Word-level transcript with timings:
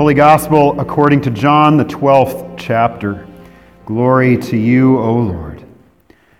Holy 0.00 0.14
Gospel 0.14 0.80
according 0.80 1.20
to 1.20 1.30
John, 1.30 1.76
the 1.76 1.84
12th 1.84 2.56
chapter. 2.56 3.28
Glory 3.84 4.38
to 4.38 4.56
you, 4.56 4.98
O 4.98 5.12
Lord. 5.12 5.62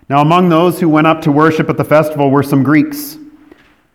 Now, 0.09 0.21
among 0.21 0.49
those 0.49 0.79
who 0.79 0.89
went 0.89 1.05
up 1.05 1.21
to 1.21 1.31
worship 1.31 1.69
at 1.69 1.77
the 1.77 1.83
festival 1.83 2.31
were 2.31 2.41
some 2.41 2.63
Greeks. 2.63 3.19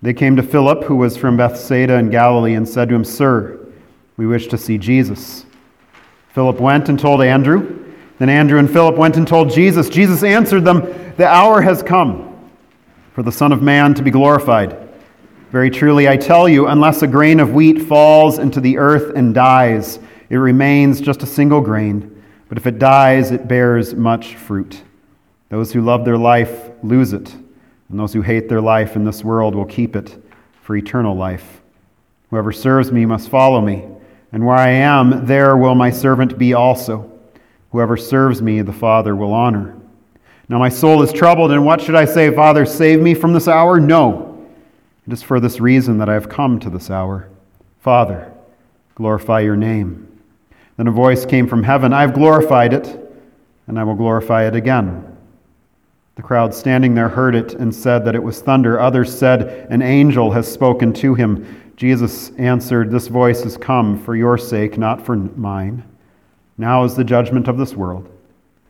They 0.02 0.14
came 0.14 0.36
to 0.36 0.42
Philip, 0.44 0.84
who 0.84 0.94
was 0.94 1.16
from 1.16 1.36
Bethsaida 1.36 1.94
in 1.94 2.10
Galilee, 2.10 2.54
and 2.54 2.68
said 2.68 2.90
to 2.90 2.94
him, 2.94 3.02
Sir, 3.02 3.58
we 4.16 4.24
wish 4.24 4.46
to 4.46 4.56
see 4.56 4.78
Jesus. 4.78 5.44
Philip 6.28 6.60
went 6.60 6.88
and 6.88 6.96
told 6.96 7.20
Andrew. 7.20 7.92
Then 8.20 8.28
Andrew 8.28 8.60
and 8.60 8.70
Philip 8.70 8.94
went 8.94 9.16
and 9.16 9.26
told 9.26 9.50
Jesus. 9.50 9.88
Jesus 9.88 10.22
answered 10.22 10.64
them, 10.64 10.82
The 11.16 11.26
hour 11.26 11.60
has 11.60 11.82
come 11.82 12.52
for 13.14 13.24
the 13.24 13.32
Son 13.32 13.50
of 13.50 13.62
Man 13.62 13.94
to 13.94 14.02
be 14.04 14.12
glorified. 14.12 14.85
Very 15.50 15.70
truly, 15.70 16.08
I 16.08 16.16
tell 16.16 16.48
you, 16.48 16.66
unless 16.66 17.02
a 17.02 17.06
grain 17.06 17.38
of 17.38 17.52
wheat 17.52 17.82
falls 17.82 18.38
into 18.38 18.60
the 18.60 18.78
earth 18.78 19.16
and 19.16 19.32
dies, 19.32 20.00
it 20.28 20.36
remains 20.36 21.00
just 21.00 21.22
a 21.22 21.26
single 21.26 21.60
grain. 21.60 22.22
But 22.48 22.58
if 22.58 22.66
it 22.66 22.80
dies, 22.80 23.30
it 23.30 23.46
bears 23.46 23.94
much 23.94 24.34
fruit. 24.34 24.82
Those 25.48 25.72
who 25.72 25.82
love 25.82 26.04
their 26.04 26.18
life 26.18 26.70
lose 26.82 27.12
it, 27.12 27.32
and 27.88 27.98
those 27.98 28.12
who 28.12 28.22
hate 28.22 28.48
their 28.48 28.60
life 28.60 28.96
in 28.96 29.04
this 29.04 29.22
world 29.22 29.54
will 29.54 29.64
keep 29.64 29.94
it 29.94 30.16
for 30.62 30.76
eternal 30.76 31.16
life. 31.16 31.62
Whoever 32.30 32.50
serves 32.50 32.90
me 32.90 33.06
must 33.06 33.28
follow 33.28 33.60
me, 33.60 33.84
and 34.32 34.44
where 34.44 34.56
I 34.56 34.70
am, 34.70 35.26
there 35.26 35.56
will 35.56 35.76
my 35.76 35.90
servant 35.90 36.36
be 36.36 36.54
also. 36.54 37.10
Whoever 37.70 37.96
serves 37.96 38.42
me, 38.42 38.62
the 38.62 38.72
Father 38.72 39.14
will 39.14 39.32
honor. 39.32 39.76
Now 40.48 40.58
my 40.58 40.68
soul 40.68 41.02
is 41.02 41.12
troubled, 41.12 41.52
and 41.52 41.64
what 41.64 41.80
should 41.80 41.94
I 41.94 42.04
say? 42.04 42.34
Father, 42.34 42.66
save 42.66 43.00
me 43.00 43.14
from 43.14 43.32
this 43.32 43.46
hour? 43.46 43.78
No. 43.78 44.35
It 45.06 45.12
is 45.12 45.22
for 45.22 45.38
this 45.38 45.60
reason 45.60 45.98
that 45.98 46.08
I 46.08 46.14
have 46.14 46.28
come 46.28 46.58
to 46.60 46.70
this 46.70 46.90
hour. 46.90 47.28
Father, 47.80 48.32
glorify 48.96 49.40
your 49.40 49.56
name. 49.56 50.20
Then 50.76 50.88
a 50.88 50.92
voice 50.92 51.24
came 51.24 51.46
from 51.46 51.62
heaven 51.62 51.92
I 51.92 52.00
have 52.00 52.14
glorified 52.14 52.72
it, 52.72 52.98
and 53.66 53.78
I 53.78 53.84
will 53.84 53.94
glorify 53.94 54.46
it 54.46 54.56
again. 54.56 55.16
The 56.16 56.22
crowd 56.22 56.54
standing 56.54 56.94
there 56.94 57.08
heard 57.08 57.34
it 57.34 57.54
and 57.54 57.74
said 57.74 58.04
that 58.04 58.14
it 58.14 58.22
was 58.22 58.40
thunder. 58.40 58.80
Others 58.80 59.16
said, 59.16 59.66
An 59.70 59.82
angel 59.82 60.32
has 60.32 60.50
spoken 60.50 60.92
to 60.94 61.14
him. 61.14 61.72
Jesus 61.76 62.30
answered, 62.38 62.90
This 62.90 63.06
voice 63.06 63.42
has 63.42 63.56
come 63.56 64.02
for 64.02 64.16
your 64.16 64.38
sake, 64.38 64.78
not 64.78 65.04
for 65.04 65.14
mine. 65.14 65.84
Now 66.58 66.84
is 66.84 66.96
the 66.96 67.04
judgment 67.04 67.48
of 67.48 67.58
this 67.58 67.74
world. 67.74 68.08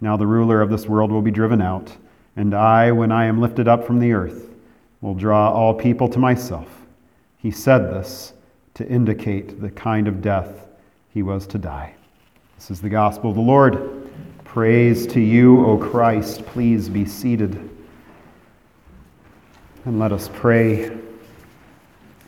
Now 0.00 0.16
the 0.16 0.26
ruler 0.26 0.60
of 0.60 0.70
this 0.70 0.86
world 0.86 1.10
will 1.10 1.22
be 1.22 1.30
driven 1.30 1.62
out, 1.62 1.96
and 2.34 2.52
I, 2.52 2.92
when 2.92 3.12
I 3.12 3.26
am 3.26 3.40
lifted 3.40 3.68
up 3.68 3.86
from 3.86 4.00
the 4.00 4.12
earth, 4.12 4.50
will 5.00 5.14
draw 5.14 5.50
all 5.50 5.74
people 5.74 6.08
to 6.08 6.18
myself. 6.18 6.68
He 7.38 7.50
said 7.50 7.90
this 7.90 8.32
to 8.74 8.86
indicate 8.88 9.60
the 9.60 9.70
kind 9.70 10.08
of 10.08 10.20
death 10.20 10.68
he 11.10 11.22
was 11.22 11.46
to 11.48 11.58
die. 11.58 11.94
This 12.56 12.70
is 12.70 12.80
the 12.80 12.88
gospel 12.88 13.30
of 13.30 13.36
the 13.36 13.42
Lord. 13.42 14.10
Praise 14.44 15.06
to 15.08 15.20
you, 15.20 15.64
O 15.66 15.76
Christ. 15.76 16.44
Please 16.46 16.88
be 16.88 17.04
seated. 17.04 17.70
And 19.84 19.98
let 19.98 20.12
us 20.12 20.30
pray. 20.32 20.96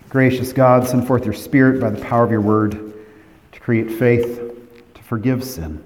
Gracious 0.09 0.53
God, 0.53 0.87
send 0.87 1.07
forth 1.07 1.25
your 1.25 1.35
Spirit 1.35 1.81
by 1.81 1.91
the 1.91 2.01
power 2.01 2.25
of 2.25 2.31
your 2.31 2.41
word 2.41 2.95
to 3.53 3.61
create 3.61 3.91
faith, 3.91 4.41
to 4.95 5.03
forgive 5.03 5.45
sin, 5.45 5.85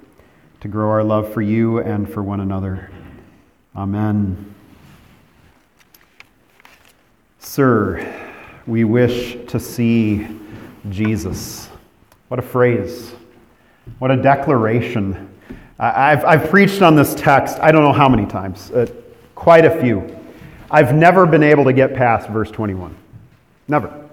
to 0.61 0.69
grow 0.69 0.91
our 0.91 1.03
love 1.03 1.33
for 1.33 1.43
you 1.43 1.79
and 1.79 2.13
for 2.13 2.23
one 2.23 2.41
another. 2.41 2.91
Amen. 3.75 4.52
Sir, 7.45 8.31
we 8.67 8.85
wish 8.85 9.37
to 9.49 9.59
see 9.59 10.27
Jesus. 10.89 11.69
What 12.29 12.39
a 12.39 12.43
phrase. 12.43 13.13
What 13.99 14.13
a 14.13 14.17
declaration. 14.17 15.29
I've, 15.79 16.25
I've 16.25 16.49
preached 16.49 16.83
on 16.83 16.95
this 16.95 17.15
text, 17.15 17.59
I 17.59 17.73
don't 17.73 17.83
know 17.83 17.93
how 17.93 18.09
many 18.09 18.27
times, 18.27 18.71
uh, 18.71 18.87
quite 19.35 19.65
a 19.65 19.83
few. 19.83 20.17
I've 20.71 20.95
never 20.95 21.27
been 21.27 21.43
able 21.43 21.65
to 21.65 21.73
get 21.73 21.95
past 21.95 22.29
verse 22.29 22.51
21. 22.51 22.97
Never. 23.67 24.09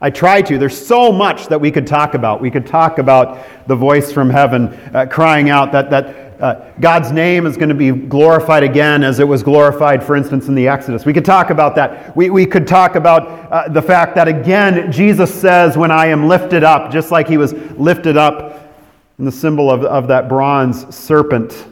I 0.00 0.10
try 0.10 0.40
to. 0.40 0.56
There's 0.56 0.86
so 0.86 1.10
much 1.12 1.48
that 1.48 1.60
we 1.60 1.72
could 1.72 1.88
talk 1.88 2.14
about. 2.14 2.40
We 2.40 2.52
could 2.52 2.66
talk 2.66 2.98
about 2.98 3.46
the 3.66 3.76
voice 3.76 4.12
from 4.12 4.30
heaven 4.30 4.68
uh, 4.94 5.06
crying 5.10 5.50
out 5.50 5.72
that, 5.72 5.90
that 5.90 6.29
uh, 6.40 6.72
God's 6.80 7.12
name 7.12 7.46
is 7.46 7.56
going 7.56 7.68
to 7.68 7.74
be 7.74 7.90
glorified 7.90 8.62
again 8.62 9.04
as 9.04 9.20
it 9.20 9.28
was 9.28 9.42
glorified, 9.42 10.02
for 10.02 10.16
instance, 10.16 10.48
in 10.48 10.54
the 10.54 10.68
Exodus. 10.68 11.04
We 11.04 11.12
could 11.12 11.24
talk 11.24 11.50
about 11.50 11.74
that. 11.74 12.16
We, 12.16 12.30
we 12.30 12.46
could 12.46 12.66
talk 12.66 12.94
about 12.94 13.52
uh, 13.52 13.68
the 13.68 13.82
fact 13.82 14.14
that, 14.14 14.26
again, 14.26 14.90
Jesus 14.90 15.32
says, 15.32 15.76
When 15.76 15.90
I 15.90 16.06
am 16.06 16.28
lifted 16.28 16.64
up, 16.64 16.90
just 16.90 17.10
like 17.10 17.28
he 17.28 17.36
was 17.36 17.52
lifted 17.52 18.16
up 18.16 18.74
in 19.18 19.26
the 19.26 19.32
symbol 19.32 19.70
of, 19.70 19.84
of 19.84 20.08
that 20.08 20.30
bronze 20.30 20.94
serpent, 20.94 21.66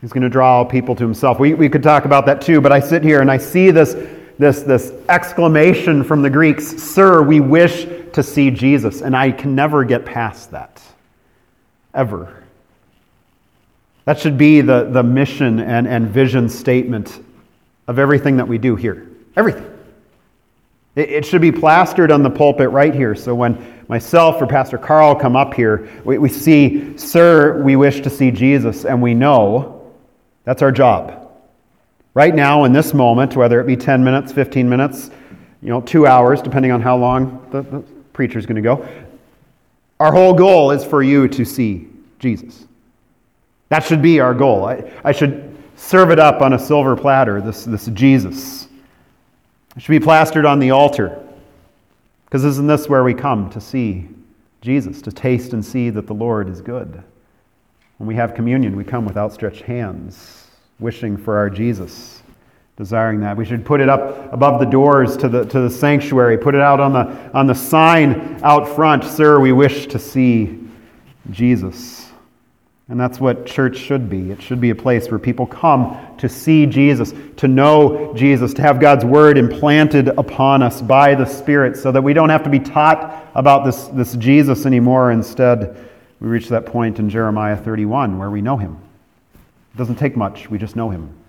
he's 0.00 0.12
going 0.12 0.22
to 0.22 0.30
draw 0.30 0.64
people 0.64 0.94
to 0.94 1.04
himself. 1.04 1.38
We, 1.38 1.52
we 1.52 1.68
could 1.68 1.82
talk 1.82 2.06
about 2.06 2.24
that 2.26 2.40
too, 2.40 2.62
but 2.62 2.72
I 2.72 2.80
sit 2.80 3.04
here 3.04 3.20
and 3.20 3.30
I 3.30 3.36
see 3.36 3.70
this, 3.70 3.94
this, 4.38 4.62
this 4.62 4.94
exclamation 5.10 6.02
from 6.02 6.22
the 6.22 6.30
Greeks 6.30 6.82
Sir, 6.82 7.22
we 7.22 7.40
wish 7.40 7.86
to 8.14 8.22
see 8.22 8.50
Jesus. 8.50 9.02
And 9.02 9.14
I 9.14 9.32
can 9.32 9.54
never 9.54 9.84
get 9.84 10.06
past 10.06 10.50
that. 10.52 10.80
Ever. 11.94 12.41
That 14.04 14.18
should 14.18 14.36
be 14.36 14.60
the, 14.60 14.84
the 14.84 15.02
mission 15.02 15.60
and, 15.60 15.86
and 15.86 16.08
vision 16.08 16.48
statement 16.48 17.22
of 17.86 17.98
everything 17.98 18.36
that 18.36 18.48
we 18.48 18.58
do 18.58 18.74
here. 18.74 19.08
Everything. 19.36 19.68
It, 20.96 21.10
it 21.10 21.26
should 21.26 21.40
be 21.40 21.52
plastered 21.52 22.10
on 22.10 22.22
the 22.22 22.30
pulpit 22.30 22.70
right 22.70 22.94
here. 22.94 23.14
So 23.14 23.34
when 23.34 23.84
myself 23.88 24.40
or 24.42 24.46
Pastor 24.46 24.78
Carl 24.78 25.14
come 25.14 25.36
up 25.36 25.54
here, 25.54 25.88
we, 26.04 26.18
we 26.18 26.28
see, 26.28 26.96
Sir, 26.98 27.62
we 27.62 27.76
wish 27.76 28.00
to 28.00 28.10
see 28.10 28.30
Jesus, 28.30 28.84
and 28.84 29.00
we 29.00 29.14
know 29.14 29.92
that's 30.44 30.62
our 30.62 30.72
job. 30.72 31.30
Right 32.14 32.34
now, 32.34 32.64
in 32.64 32.72
this 32.72 32.92
moment, 32.92 33.36
whether 33.36 33.60
it 33.60 33.66
be 33.66 33.76
10 33.76 34.04
minutes, 34.04 34.32
15 34.32 34.68
minutes, 34.68 35.10
you 35.62 35.68
know, 35.68 35.80
two 35.80 36.06
hours, 36.06 36.42
depending 36.42 36.72
on 36.72 36.82
how 36.82 36.96
long 36.96 37.46
the, 37.50 37.62
the 37.62 37.80
preacher's 38.12 38.44
going 38.44 38.56
to 38.56 38.62
go, 38.62 38.86
our 40.00 40.12
whole 40.12 40.34
goal 40.34 40.72
is 40.72 40.84
for 40.84 41.02
you 41.02 41.28
to 41.28 41.44
see 41.44 41.88
Jesus. 42.18 42.66
That 43.72 43.84
should 43.84 44.02
be 44.02 44.20
our 44.20 44.34
goal. 44.34 44.66
I, 44.66 44.84
I 45.02 45.12
should 45.12 45.56
serve 45.76 46.10
it 46.10 46.18
up 46.18 46.42
on 46.42 46.52
a 46.52 46.58
silver 46.58 46.94
platter, 46.94 47.40
this, 47.40 47.64
this 47.64 47.86
Jesus. 47.86 48.68
It 49.74 49.80
should 49.80 49.92
be 49.92 49.98
plastered 49.98 50.44
on 50.44 50.58
the 50.58 50.72
altar. 50.72 51.26
Because 52.26 52.44
isn't 52.44 52.66
this 52.66 52.90
where 52.90 53.02
we 53.02 53.14
come 53.14 53.48
to 53.48 53.62
see 53.62 54.10
Jesus, 54.60 55.00
to 55.00 55.10
taste 55.10 55.54
and 55.54 55.64
see 55.64 55.88
that 55.88 56.06
the 56.06 56.12
Lord 56.12 56.50
is 56.50 56.60
good? 56.60 57.02
When 57.96 58.06
we 58.06 58.14
have 58.14 58.34
communion, 58.34 58.76
we 58.76 58.84
come 58.84 59.06
with 59.06 59.16
outstretched 59.16 59.62
hands, 59.62 60.48
wishing 60.78 61.16
for 61.16 61.38
our 61.38 61.48
Jesus, 61.48 62.22
desiring 62.76 63.20
that. 63.20 63.38
We 63.38 63.46
should 63.46 63.64
put 63.64 63.80
it 63.80 63.88
up 63.88 64.34
above 64.34 64.60
the 64.60 64.66
doors 64.66 65.16
to 65.16 65.30
the, 65.30 65.46
to 65.46 65.60
the 65.60 65.70
sanctuary, 65.70 66.36
put 66.36 66.54
it 66.54 66.60
out 66.60 66.78
on 66.78 66.92
the, 66.92 67.30
on 67.32 67.46
the 67.46 67.54
sign 67.54 68.38
out 68.42 68.68
front 68.68 69.02
Sir, 69.02 69.40
we 69.40 69.52
wish 69.52 69.86
to 69.86 69.98
see 69.98 70.58
Jesus. 71.30 72.11
And 72.88 73.00
that's 73.00 73.20
what 73.20 73.46
church 73.46 73.78
should 73.78 74.10
be. 74.10 74.30
It 74.32 74.42
should 74.42 74.60
be 74.60 74.70
a 74.70 74.74
place 74.74 75.08
where 75.08 75.18
people 75.18 75.46
come 75.46 75.96
to 76.18 76.28
see 76.28 76.66
Jesus, 76.66 77.14
to 77.36 77.48
know 77.48 78.12
Jesus, 78.14 78.52
to 78.54 78.62
have 78.62 78.80
God's 78.80 79.04
word 79.04 79.38
implanted 79.38 80.08
upon 80.08 80.62
us 80.62 80.82
by 80.82 81.14
the 81.14 81.24
Spirit 81.24 81.76
so 81.76 81.92
that 81.92 82.02
we 82.02 82.12
don't 82.12 82.28
have 82.28 82.42
to 82.42 82.50
be 82.50 82.58
taught 82.58 83.30
about 83.34 83.64
this, 83.64 83.84
this 83.88 84.14
Jesus 84.16 84.66
anymore. 84.66 85.12
Instead, 85.12 85.88
we 86.20 86.28
reach 86.28 86.48
that 86.48 86.66
point 86.66 86.98
in 86.98 87.08
Jeremiah 87.08 87.56
31 87.56 88.18
where 88.18 88.30
we 88.30 88.42
know 88.42 88.56
him. 88.56 88.76
It 89.74 89.78
doesn't 89.78 89.96
take 89.96 90.16
much, 90.16 90.50
we 90.50 90.58
just 90.58 90.76
know 90.76 90.90
him. 90.90 91.21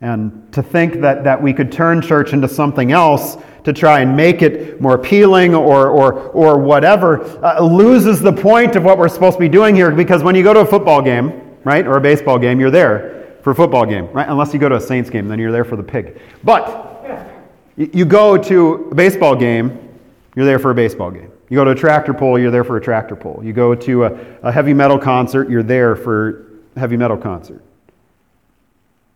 And 0.00 0.52
to 0.52 0.62
think 0.62 1.00
that, 1.00 1.24
that 1.24 1.42
we 1.42 1.52
could 1.52 1.72
turn 1.72 2.00
church 2.00 2.32
into 2.32 2.48
something 2.48 2.92
else 2.92 3.36
to 3.64 3.72
try 3.72 4.00
and 4.00 4.16
make 4.16 4.42
it 4.42 4.80
more 4.80 4.94
appealing 4.94 5.54
or, 5.54 5.88
or, 5.88 6.12
or 6.30 6.58
whatever 6.58 7.22
uh, 7.44 7.60
loses 7.60 8.20
the 8.20 8.32
point 8.32 8.76
of 8.76 8.84
what 8.84 8.96
we're 8.96 9.08
supposed 9.08 9.34
to 9.34 9.40
be 9.40 9.48
doing 9.48 9.74
here 9.74 9.90
because 9.90 10.22
when 10.22 10.34
you 10.34 10.44
go 10.44 10.54
to 10.54 10.60
a 10.60 10.66
football 10.66 11.02
game, 11.02 11.56
right, 11.64 11.86
or 11.86 11.96
a 11.96 12.00
baseball 12.00 12.38
game, 12.38 12.60
you're 12.60 12.70
there 12.70 13.36
for 13.42 13.50
a 13.50 13.54
football 13.54 13.84
game, 13.84 14.06
right? 14.12 14.28
Unless 14.28 14.54
you 14.54 14.60
go 14.60 14.68
to 14.68 14.76
a 14.76 14.80
Saints 14.80 15.10
game, 15.10 15.26
then 15.26 15.38
you're 15.38 15.52
there 15.52 15.64
for 15.64 15.76
the 15.76 15.82
pig. 15.82 16.20
But 16.44 17.34
you 17.76 18.04
go 18.04 18.38
to 18.38 18.88
a 18.90 18.94
baseball 18.94 19.34
game, 19.34 19.98
you're 20.36 20.46
there 20.46 20.58
for 20.58 20.70
a 20.70 20.74
baseball 20.74 21.10
game. 21.10 21.30
You 21.48 21.56
go 21.56 21.64
to 21.64 21.70
a 21.70 21.74
tractor 21.74 22.14
pull, 22.14 22.38
you're 22.38 22.50
there 22.50 22.64
for 22.64 22.76
a 22.76 22.80
tractor 22.80 23.16
pull. 23.16 23.40
You 23.42 23.52
go 23.52 23.74
to 23.74 24.04
a, 24.04 24.18
a 24.42 24.52
heavy 24.52 24.74
metal 24.74 24.98
concert, 24.98 25.50
you're 25.50 25.62
there 25.62 25.96
for 25.96 26.46
heavy 26.76 26.96
metal 26.96 27.16
concert. 27.16 27.62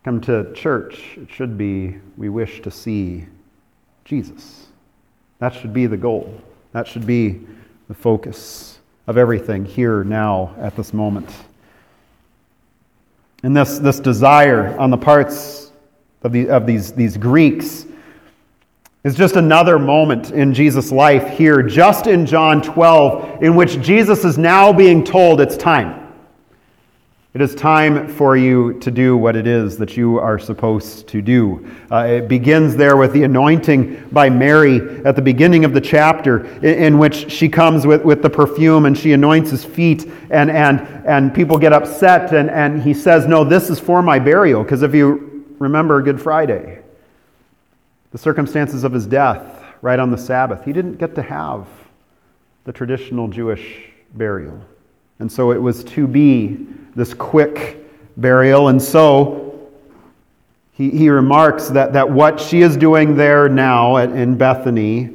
Come 0.04 0.20
to 0.22 0.52
church, 0.52 1.16
it 1.16 1.31
should 1.31 1.56
be 1.56 1.96
we 2.16 2.28
wish 2.28 2.60
to 2.62 2.70
see 2.70 3.26
Jesus. 4.04 4.66
That 5.38 5.54
should 5.54 5.72
be 5.72 5.87
the 5.87 5.96
goal. 5.96 6.40
That 6.72 6.88
should 6.88 7.06
be 7.06 7.40
the 7.88 7.94
focus 7.94 8.81
of 9.06 9.16
everything 9.16 9.64
here, 9.64 10.02
now, 10.02 10.54
at 10.58 10.76
this 10.76 10.93
moment. 10.93 11.31
And 13.44 13.56
this, 13.56 13.78
this 13.78 14.00
desire 14.00 14.78
on 14.78 14.90
the 14.90 14.96
parts 14.96 15.72
of, 16.22 16.32
the, 16.32 16.48
of 16.48 16.66
these, 16.66 16.93
these 16.93 17.16
Greeks 17.16 17.87
is 19.05 19.16
just 19.16 19.37
another 19.37 19.78
moment 19.78 20.31
in 20.31 20.55
Jesus' 20.55 20.93
life 20.93 21.28
here, 21.37 21.62
just 21.62 22.06
in 22.06 22.25
John 22.25 22.62
12, 22.62 23.43
in 23.43 23.56
which 23.56 23.81
Jesus 23.81 24.25
is 24.25 24.38
now 24.38 24.72
being 24.72 25.02
told 25.02 25.40
it's 25.40 25.56
time. 25.56 26.01
It 27.34 27.40
is 27.40 27.55
time 27.55 28.08
for 28.08 28.37
you 28.37 28.79
to 28.81 28.90
do 28.90 29.17
what 29.17 29.37
it 29.37 29.46
is 29.46 29.79
that 29.79 29.96
you 29.96 30.19
are 30.19 30.38
supposed 30.38 31.08
to 31.08 31.23
do. 31.23 31.67
Uh, 31.90 32.05
it 32.05 32.29
begins 32.29 32.76
there 32.76 32.99
with 32.99 33.14
the 33.14 33.23
anointing 33.23 34.06
by 34.12 34.29
Mary 34.29 35.02
at 35.06 35.17
the 35.17 35.23
beginning 35.23 35.64
of 35.64 35.73
the 35.73 35.81
chapter, 35.81 36.44
in, 36.56 36.64
in, 36.64 36.99
which 36.99 37.32
she 37.32 37.49
comes 37.49 37.87
with, 37.87 38.05
with 38.05 38.20
the 38.20 38.29
perfume 38.29 38.84
and 38.84 38.99
she 38.99 39.12
anoints 39.12 39.50
his 39.50 39.64
feet, 39.64 40.05
and, 40.29 40.50
and, 40.50 40.81
and 41.06 41.34
people 41.34 41.56
get 41.56 41.73
upset, 41.73 42.34
and, 42.34 42.50
and 42.50 42.82
he 42.82 42.93
says, 42.93 43.26
No, 43.26 43.44
this 43.44 43.70
is 43.70 43.81
for 43.81 44.02
my 44.02 44.19
burial. 44.19 44.62
Because 44.62 44.82
if 44.82 44.94
you 44.94 45.46
remember 45.58 46.02
Good 46.02 46.20
Friday, 46.20 46.82
the 48.11 48.19
circumstances 48.19 48.84
of 48.84 48.93
his 48.93 49.06
death 49.06 49.64
right 49.81 49.99
on 49.99 50.11
the 50.11 50.19
Sabbath, 50.19 50.67
he 50.67 50.73
didn't 50.75 50.96
get 50.96 51.14
to 51.14 51.23
have 51.23 51.67
the 52.64 52.73
traditional 52.73 53.26
Jewish 53.26 53.90
burial. 54.12 54.61
And 55.19 55.32
so 55.32 55.50
it 55.52 55.62
was 55.62 55.82
to 55.84 56.06
be 56.06 56.67
this 56.94 57.15
quick 57.15 57.79
burial. 58.17 58.69
And 58.69 58.81
so 58.81 59.71
he, 60.73 60.91
he 60.91 61.09
remarks 61.09 61.69
that, 61.69 61.93
that 61.93 62.11
what 62.11 62.41
she 62.41 62.62
is 62.62 62.77
doing 62.77 63.17
there 63.17 63.49
now 63.49 63.97
at, 63.97 64.11
in 64.11 64.37
Bethany, 64.37 65.11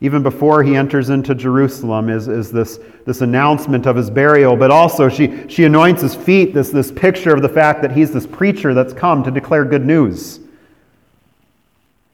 even 0.00 0.22
before 0.22 0.62
he 0.62 0.76
enters 0.76 1.10
into 1.10 1.34
Jerusalem, 1.34 2.08
is, 2.08 2.28
is 2.28 2.50
this, 2.50 2.78
this 3.04 3.20
announcement 3.20 3.86
of 3.86 3.96
his 3.96 4.10
burial. 4.10 4.56
But 4.56 4.70
also, 4.70 5.08
she, 5.08 5.48
she 5.48 5.64
anoints 5.64 6.02
his 6.02 6.14
feet, 6.14 6.54
this, 6.54 6.70
this 6.70 6.90
picture 6.90 7.34
of 7.34 7.42
the 7.42 7.48
fact 7.48 7.82
that 7.82 7.92
he's 7.92 8.12
this 8.12 8.26
preacher 8.26 8.72
that's 8.74 8.92
come 8.92 9.22
to 9.24 9.30
declare 9.30 9.64
good 9.64 9.84
news. 9.84 10.40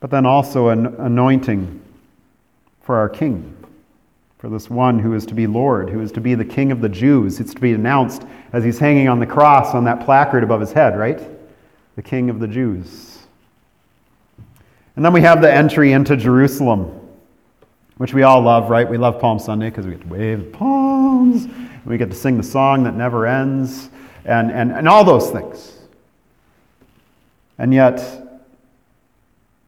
But 0.00 0.11
then 0.11 0.26
also 0.26 0.69
an 0.69 0.87
anointing 0.99 1.82
for 2.82 2.97
our 2.97 3.08
king 3.08 3.56
for 4.46 4.50
this 4.50 4.70
one 4.70 5.00
who 5.00 5.12
is 5.12 5.26
to 5.26 5.34
be 5.34 5.48
Lord, 5.48 5.90
who 5.90 6.00
is 6.00 6.12
to 6.12 6.20
be 6.20 6.37
the 6.37 6.44
King 6.44 6.70
of 6.70 6.81
the 6.81 6.88
Jews. 6.88 7.40
It's 7.40 7.52
to 7.52 7.60
be 7.60 7.72
announced 7.72 8.22
as 8.52 8.62
he's 8.62 8.78
hanging 8.78 9.08
on 9.08 9.19
the 9.19 9.26
cross 9.26 9.75
on 9.75 9.82
that 9.87 10.04
placard 10.04 10.44
above 10.44 10.60
his 10.60 10.70
head, 10.70 10.96
right? 10.96 11.20
The 11.96 12.02
King 12.02 12.31
of 12.31 12.38
the 12.38 12.46
Jews. 12.46 13.19
And 14.94 15.04
then 15.04 15.12
we 15.12 15.20
have 15.22 15.43
the 15.43 15.52
entry 15.52 15.90
into 15.90 16.16
Jerusalem, 16.16 16.96
which 17.96 18.14
we 18.14 18.22
all 18.22 18.40
love, 18.40 18.70
right? 18.70 18.88
We 18.88 18.98
love 18.98 19.20
Palm 19.20 19.40
Sunday 19.40 19.69
because 19.69 19.84
we 19.84 19.94
get 19.94 20.02
to 20.02 20.06
wave 20.06 20.52
palms, 20.52 21.48
we 21.84 21.98
get 21.98 22.10
to 22.10 22.16
sing 22.16 22.37
the 22.37 22.44
song 22.44 22.84
that 22.84 22.94
never 22.94 23.26
ends, 23.26 23.90
and, 24.25 24.52
and, 24.52 24.70
and 24.70 24.88
all 24.88 25.02
those 25.02 25.28
things. 25.28 25.76
And 27.58 27.75
yet, 27.75 28.00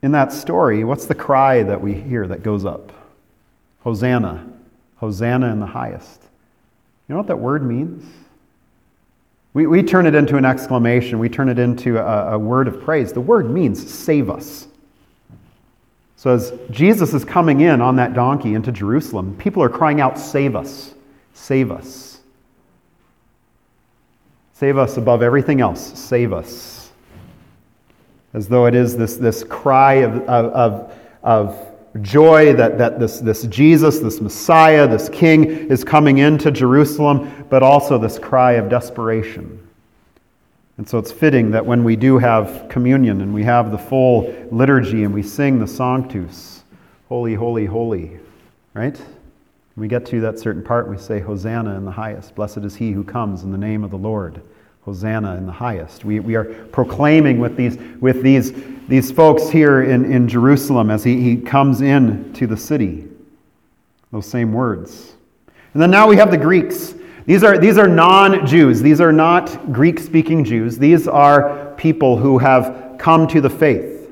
in 0.02 0.12
that 0.12 0.32
story, 0.32 0.84
what's 0.84 1.06
the 1.06 1.16
cry 1.16 1.64
that 1.64 1.80
we 1.80 1.94
hear 1.94 2.28
that 2.28 2.44
goes 2.44 2.64
up? 2.64 2.92
Hosanna. 3.80 4.52
Hosanna 4.98 5.50
in 5.50 5.60
the 5.60 5.66
highest. 5.66 6.22
You 7.08 7.14
know 7.14 7.18
what 7.18 7.28
that 7.28 7.38
word 7.38 7.64
means? 7.64 8.04
We, 9.54 9.66
we 9.66 9.82
turn 9.82 10.06
it 10.06 10.14
into 10.14 10.36
an 10.36 10.44
exclamation, 10.44 11.18
we 11.18 11.28
turn 11.28 11.48
it 11.48 11.58
into 11.58 11.98
a, 11.98 12.34
a 12.34 12.38
word 12.38 12.68
of 12.68 12.82
praise. 12.82 13.12
The 13.12 13.20
word 13.20 13.50
means 13.50 13.92
save 13.92 14.30
us. 14.30 14.68
So, 16.16 16.34
as 16.34 16.52
Jesus 16.70 17.14
is 17.14 17.24
coming 17.24 17.60
in 17.60 17.80
on 17.80 17.96
that 17.96 18.12
donkey 18.12 18.54
into 18.54 18.72
Jerusalem, 18.72 19.36
people 19.36 19.62
are 19.62 19.68
crying 19.68 20.00
out, 20.00 20.18
Save 20.18 20.56
us! 20.56 20.94
Save 21.32 21.70
us! 21.70 22.18
Save 24.52 24.76
us 24.76 24.96
above 24.96 25.22
everything 25.22 25.60
else. 25.60 25.96
Save 25.96 26.32
us. 26.32 26.90
As 28.34 28.48
though 28.48 28.66
it 28.66 28.74
is 28.74 28.96
this, 28.96 29.16
this 29.16 29.44
cry 29.44 29.94
of, 29.94 30.16
of, 30.22 30.52
of, 30.52 30.92
of 31.22 31.77
joy 32.02 32.52
that, 32.54 32.78
that 32.78 33.00
this, 33.00 33.20
this 33.20 33.44
Jesus, 33.44 33.98
this 33.98 34.20
Messiah, 34.20 34.86
this 34.86 35.08
King 35.08 35.44
is 35.44 35.84
coming 35.84 36.18
into 36.18 36.50
Jerusalem, 36.50 37.46
but 37.48 37.62
also 37.62 37.98
this 37.98 38.18
cry 38.18 38.52
of 38.52 38.68
desperation. 38.68 39.66
And 40.76 40.88
so 40.88 40.98
it's 40.98 41.10
fitting 41.10 41.50
that 41.50 41.66
when 41.66 41.82
we 41.82 41.96
do 41.96 42.18
have 42.18 42.68
communion 42.68 43.20
and 43.20 43.34
we 43.34 43.42
have 43.42 43.72
the 43.72 43.78
full 43.78 44.32
liturgy 44.52 45.02
and 45.02 45.12
we 45.12 45.22
sing 45.22 45.58
the 45.58 45.66
Sanctus, 45.66 46.62
Holy, 47.08 47.34
Holy, 47.34 47.66
Holy, 47.66 48.20
right? 48.74 48.96
When 48.96 49.82
we 49.82 49.88
get 49.88 50.06
to 50.06 50.20
that 50.20 50.38
certain 50.38 50.62
part, 50.62 50.88
we 50.88 50.96
say, 50.96 51.18
Hosanna 51.18 51.76
in 51.76 51.84
the 51.84 51.90
highest. 51.90 52.34
Blessed 52.36 52.58
is 52.58 52.76
he 52.76 52.92
who 52.92 53.02
comes 53.02 53.42
in 53.42 53.50
the 53.50 53.58
name 53.58 53.82
of 53.82 53.90
the 53.90 53.98
Lord. 53.98 54.40
Hosanna 54.88 55.36
in 55.36 55.44
the 55.44 55.52
highest. 55.52 56.06
We, 56.06 56.18
we 56.18 56.34
are 56.34 56.44
proclaiming 56.44 57.38
with 57.38 57.58
these, 57.58 57.76
with 58.00 58.22
these, 58.22 58.54
these 58.88 59.12
folks 59.12 59.50
here 59.50 59.82
in, 59.82 60.10
in 60.10 60.26
Jerusalem 60.26 60.90
as 60.90 61.04
he, 61.04 61.20
he 61.20 61.36
comes 61.36 61.82
in 61.82 62.32
to 62.32 62.46
the 62.46 62.56
city. 62.56 63.06
Those 64.12 64.24
same 64.24 64.50
words. 64.50 65.12
And 65.74 65.82
then 65.82 65.90
now 65.90 66.08
we 66.08 66.16
have 66.16 66.30
the 66.30 66.38
Greeks. 66.38 66.94
These 67.26 67.44
are, 67.44 67.58
these 67.58 67.76
are 67.76 67.86
non 67.86 68.46
Jews. 68.46 68.80
These 68.80 69.02
are 69.02 69.12
not 69.12 69.74
Greek 69.74 69.98
speaking 69.98 70.42
Jews. 70.42 70.78
These 70.78 71.06
are 71.06 71.74
people 71.76 72.16
who 72.16 72.38
have 72.38 72.96
come 72.98 73.28
to 73.28 73.42
the 73.42 73.50
faith. 73.50 74.10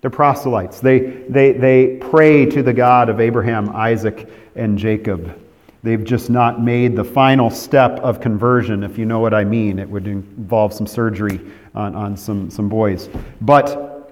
They're 0.00 0.08
proselytes. 0.08 0.80
They, 0.80 1.00
they, 1.28 1.52
they 1.52 1.98
pray 1.98 2.46
to 2.46 2.62
the 2.62 2.72
God 2.72 3.10
of 3.10 3.20
Abraham, 3.20 3.68
Isaac, 3.68 4.30
and 4.54 4.78
Jacob. 4.78 5.38
They've 5.86 6.02
just 6.02 6.30
not 6.30 6.60
made 6.60 6.96
the 6.96 7.04
final 7.04 7.48
step 7.48 8.00
of 8.00 8.20
conversion, 8.20 8.82
if 8.82 8.98
you 8.98 9.04
know 9.04 9.20
what 9.20 9.32
I 9.32 9.44
mean. 9.44 9.78
It 9.78 9.88
would 9.88 10.08
involve 10.08 10.72
some 10.72 10.84
surgery 10.84 11.40
on, 11.76 11.94
on 11.94 12.16
some, 12.16 12.50
some 12.50 12.68
boys. 12.68 13.08
But 13.40 14.10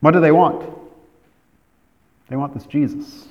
what 0.00 0.12
do 0.12 0.20
they 0.20 0.32
want? 0.32 0.66
They 2.30 2.36
want 2.36 2.54
this 2.54 2.64
Jesus. 2.64 3.28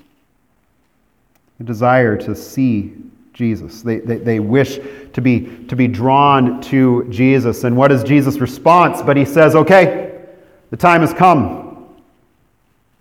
A 1.60 1.64
desire 1.64 2.16
to 2.16 2.36
see 2.36 2.94
Jesus. 3.34 3.82
They, 3.82 3.98
they, 4.02 4.18
they 4.18 4.40
wish 4.40 4.80
to 5.14 5.20
be, 5.20 5.66
to 5.66 5.76
be 5.76 5.88
drawn 5.88 6.62
to 6.62 7.08
Jesus. 7.10 7.64
And 7.64 7.76
what 7.76 7.92
is 7.92 8.04
Jesus' 8.04 8.38
response? 8.38 9.02
But 9.02 9.18
he 9.18 9.26
says, 9.26 9.56
okay, 9.56 10.26
the 10.70 10.78
time 10.78 11.02
has 11.02 11.12
come. 11.12 11.96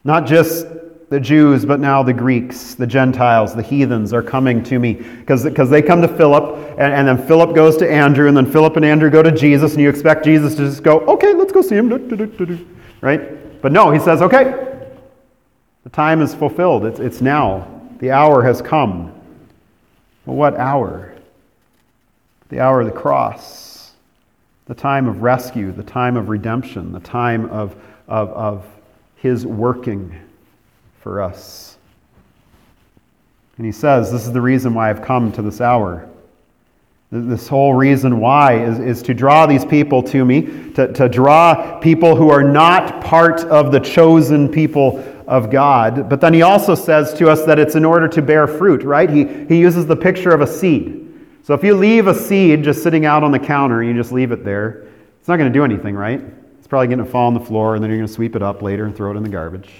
Not 0.03 0.27
just 0.27 0.67
the 1.11 1.21
Jews, 1.21 1.65
but 1.65 1.81
now 1.81 2.03
the 2.03 2.13
Greeks, 2.13 2.75
the 2.75 2.87
Gentiles, 2.87 3.55
the 3.55 3.63
heathens 3.63 4.13
are 4.13 4.23
coming 4.23 4.63
to 4.65 4.79
me 4.79 4.95
because 4.95 5.43
they 5.43 5.83
come 5.83 6.03
to 6.03 6.09
Philip, 6.09 6.57
and, 6.79 6.93
and, 6.93 7.07
then 7.07 7.27
Philip 7.27 7.55
goes 7.55 7.77
to 7.79 7.91
Andrew, 7.91 8.27
and 8.27 8.37
then 8.37 8.51
Philip 8.51 8.77
and 8.77 8.85
Andrew 8.85 9.11
go 9.11 9.23
to 9.23 9.31
Jesus, 9.31 9.73
and 9.73 9.83
you 9.83 9.89
expect 9.89 10.25
Jesus 10.25 10.55
to 10.57 10.67
just 10.67 10.83
go, 10.83 11.01
okay, 11.01 11.35
let's 11.35 11.53
go 11.53 11.63
see 11.63 11.77
him, 11.77 11.89
right? 13.01 13.63
But 13.63 13.73
no, 13.73 13.91
he 13.91 13.99
says, 13.99 14.23
okay, 14.23 14.75
the 15.85 15.91
time 15.91 16.23
is 16.23 16.35
fulfilled. 16.35 16.87
It's, 16.87 16.99
it's 16.99 17.21
now. 17.21 17.71
The 18.01 18.11
hour 18.11 18.43
has 18.43 18.61
come. 18.61 19.13
Well, 20.27 20.37
what 20.37 20.57
hour? 20.57 21.15
The 22.49 22.61
hour 22.61 22.81
of 22.81 22.87
the 22.87 22.93
cross, 22.93 23.93
the 24.67 24.75
time 24.75 25.07
of 25.07 25.23
rescue, 25.23 25.73
the 25.73 25.83
time 25.83 26.17
of 26.17 26.29
redemption, 26.29 26.93
the 26.93 27.01
time 27.01 27.51
of, 27.51 27.77
of, 28.09 28.31
of 28.31 28.67
his 29.17 29.47
working 29.47 30.19
for 31.05 31.21
us. 31.21 31.77
And 33.59 33.67
he 33.67 33.73
says, 33.73 34.11
This 34.11 34.27
is 34.27 34.33
the 34.33 34.41
reason 34.41 34.73
why 34.73 34.89
I've 34.89 35.03
come 35.03 35.31
to 35.33 35.43
this 35.43 35.61
hour. 35.61 36.09
This 37.13 37.47
whole 37.47 37.75
reason 37.75 38.19
why 38.19 38.59
is, 38.65 38.81
is 38.81 39.03
to 39.03 39.15
draw 39.15 39.47
these 39.47 39.67
people 39.67 40.03
to 40.05 40.25
me, 40.25 40.73
to, 40.73 40.91
to 40.95 41.09
draw 41.09 41.79
people 41.79 42.17
who 42.17 42.31
are 42.31 42.43
not 42.43 43.05
part 43.05 43.43
of 43.43 43.71
the 43.71 43.79
chosen 43.79 44.51
people 44.51 44.99
of 45.29 45.51
God. 45.51 46.09
But 46.09 46.23
then 46.23 46.33
he 46.33 46.41
also 46.41 46.75
says 46.75 47.13
to 47.15 47.31
us 47.31 47.45
that 47.45 47.59
it's 47.59 47.77
in 47.77 47.85
order 47.85 48.09
to 48.09 48.23
bear 48.23 48.47
fruit, 48.47 48.83
right? 48.83 49.09
He, 49.09 49.27
he 49.45 49.59
uses 49.61 49.87
the 49.87 49.95
picture 49.95 50.31
of 50.31 50.41
a 50.41 50.47
seed. 50.47 51.03
So 51.43 51.53
if 51.53 51.63
you 51.63 51.75
leave 51.75 52.07
a 52.07 52.15
seed 52.15 52.65
just 52.65 52.83
sitting 52.83 53.05
out 53.05 53.23
on 53.23 53.31
the 53.31 53.39
counter, 53.39 53.83
you 53.83 53.93
just 53.93 54.11
leave 54.11 54.33
it 54.33 54.43
there, 54.43 54.87
it's 55.21 55.29
not 55.29 55.37
going 55.37 55.53
to 55.53 55.57
do 55.57 55.65
anything, 55.65 55.95
right? 55.95 56.25
It's 56.59 56.67
probably 56.67 56.89
going 56.89 57.05
to 57.05 57.05
fall 57.05 57.27
on 57.27 57.35
the 57.35 57.41
floor, 57.41 57.75
and 57.75 57.85
then 57.85 57.91
you're 57.91 57.99
going 57.99 58.09
to 58.09 58.13
sweep 58.13 58.35
it 58.35 58.43
up 58.43 58.63
later 58.63 58.87
and 58.87 58.97
throw 58.97 59.13
it 59.13 59.17
in 59.17 59.23
the 59.23 59.29
garbage. 59.29 59.71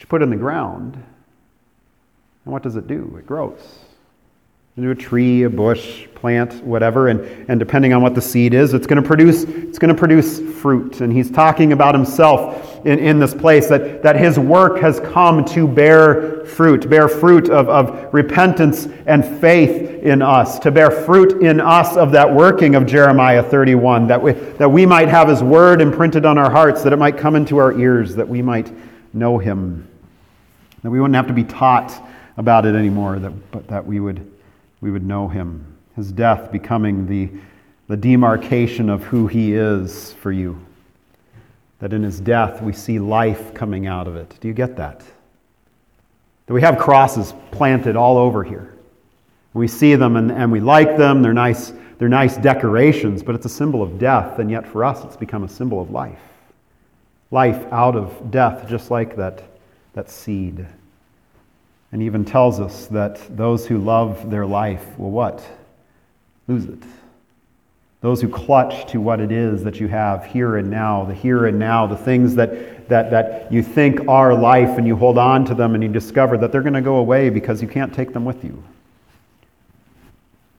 You 0.00 0.06
put 0.06 0.22
in 0.22 0.30
the 0.30 0.36
ground, 0.36 0.94
and 2.44 2.52
what 2.52 2.62
does 2.62 2.76
it 2.76 2.86
do? 2.86 3.14
It 3.18 3.26
grows 3.26 3.60
into 4.76 4.92
a 4.92 4.94
tree, 4.94 5.42
a 5.42 5.50
bush, 5.50 6.06
plant, 6.14 6.54
whatever, 6.64 7.08
and, 7.08 7.20
and 7.50 7.58
depending 7.58 7.92
on 7.92 8.00
what 8.00 8.14
the 8.14 8.22
seed 8.22 8.54
is, 8.54 8.72
it's 8.72 8.86
going 8.86 9.02
to 9.02 9.06
produce, 9.06 9.42
it's 9.42 9.78
going 9.78 9.92
to 9.92 9.98
produce 9.98 10.40
fruit. 10.60 11.02
And 11.02 11.12
he's 11.12 11.30
talking 11.30 11.72
about 11.72 11.94
himself 11.94 12.86
in, 12.86 12.98
in 12.98 13.18
this 13.18 13.34
place, 13.34 13.68
that, 13.68 14.02
that 14.02 14.16
his 14.16 14.38
work 14.38 14.80
has 14.80 15.00
come 15.00 15.44
to 15.46 15.68
bear 15.68 16.46
fruit, 16.46 16.88
bear 16.88 17.08
fruit 17.08 17.50
of, 17.50 17.68
of 17.68 18.14
repentance 18.14 18.86
and 19.06 19.22
faith 19.40 20.02
in 20.02 20.22
us, 20.22 20.58
to 20.60 20.70
bear 20.70 20.90
fruit 20.90 21.42
in 21.42 21.60
us 21.60 21.96
of 21.96 22.12
that 22.12 22.32
working 22.32 22.74
of 22.74 22.86
Jeremiah 22.86 23.42
31, 23.42 24.06
that 24.06 24.22
we, 24.22 24.32
that 24.32 24.68
we 24.70 24.86
might 24.86 25.08
have 25.08 25.28
his 25.28 25.42
word 25.42 25.82
imprinted 25.82 26.24
on 26.24 26.38
our 26.38 26.50
hearts, 26.50 26.82
that 26.84 26.92
it 26.92 26.98
might 26.98 27.18
come 27.18 27.36
into 27.36 27.58
our 27.58 27.78
ears, 27.78 28.14
that 28.14 28.28
we 28.28 28.40
might 28.40 28.72
know 29.12 29.36
him, 29.36 29.86
that 30.82 30.90
we 30.90 31.00
wouldn't 31.00 31.16
have 31.16 31.26
to 31.26 31.32
be 31.32 31.44
taught 31.44 31.92
about 32.36 32.64
it 32.64 32.74
anymore, 32.74 33.18
that, 33.18 33.50
but 33.50 33.66
that 33.68 33.84
we 33.84 34.00
would, 34.00 34.30
we 34.80 34.90
would 34.90 35.04
know 35.04 35.28
him. 35.28 35.76
His 35.96 36.10
death 36.12 36.50
becoming 36.50 37.06
the, 37.06 37.30
the 37.88 37.96
demarcation 37.96 38.88
of 38.88 39.02
who 39.02 39.26
he 39.26 39.54
is 39.54 40.14
for 40.14 40.32
you. 40.32 40.58
that 41.80 41.92
in 41.92 42.02
his 42.02 42.20
death 42.20 42.62
we 42.62 42.72
see 42.72 42.98
life 42.98 43.52
coming 43.52 43.86
out 43.86 44.06
of 44.06 44.14
it. 44.14 44.38
Do 44.40 44.48
you 44.48 44.54
get 44.54 44.76
that? 44.76 45.00
That 46.46 46.54
we 46.54 46.60
have 46.60 46.78
crosses 46.78 47.34
planted 47.50 47.96
all 47.96 48.16
over 48.16 48.44
here. 48.44 48.74
We 49.54 49.66
see 49.66 49.96
them 49.96 50.16
and, 50.16 50.30
and 50.30 50.52
we 50.52 50.60
like 50.60 50.96
them. 50.96 51.22
They're 51.22 51.32
nice, 51.32 51.72
they're 51.98 52.08
nice 52.08 52.36
decorations, 52.36 53.22
but 53.22 53.34
it's 53.34 53.46
a 53.46 53.50
symbol 53.50 53.82
of 53.82 53.98
death, 53.98 54.38
and 54.38 54.50
yet 54.50 54.66
for 54.66 54.84
us 54.84 55.04
it's 55.04 55.16
become 55.16 55.42
a 55.42 55.48
symbol 55.48 55.80
of 55.80 55.90
life. 55.90 56.20
Life 57.30 57.66
out 57.72 57.96
of 57.96 58.30
death, 58.30 58.68
just 58.68 58.90
like 58.90 59.16
that, 59.16 59.42
that 60.00 60.08
seed. 60.08 60.64
And 61.92 62.02
even 62.02 62.24
tells 62.24 62.58
us 62.58 62.86
that 62.86 63.20
those 63.36 63.66
who 63.66 63.76
love 63.76 64.30
their 64.30 64.46
life 64.46 64.98
will 64.98 65.10
what? 65.10 65.46
Lose 66.48 66.64
it. 66.64 66.82
Those 68.00 68.22
who 68.22 68.28
clutch 68.30 68.90
to 68.92 68.98
what 68.98 69.20
it 69.20 69.30
is 69.30 69.62
that 69.62 69.78
you 69.78 69.88
have 69.88 70.24
here 70.24 70.56
and 70.56 70.70
now, 70.70 71.04
the 71.04 71.12
here 71.12 71.44
and 71.44 71.58
now, 71.58 71.86
the 71.86 71.98
things 71.98 72.34
that, 72.36 72.88
that, 72.88 73.10
that 73.10 73.52
you 73.52 73.62
think 73.62 74.08
are 74.08 74.32
life, 74.32 74.78
and 74.78 74.86
you 74.86 74.96
hold 74.96 75.18
on 75.18 75.44
to 75.44 75.54
them 75.54 75.74
and 75.74 75.82
you 75.82 75.90
discover 75.90 76.38
that 76.38 76.50
they're 76.50 76.62
going 76.62 76.72
to 76.72 76.80
go 76.80 76.96
away 76.96 77.28
because 77.28 77.60
you 77.60 77.68
can't 77.68 77.92
take 77.92 78.14
them 78.14 78.24
with 78.24 78.42
you. 78.42 78.62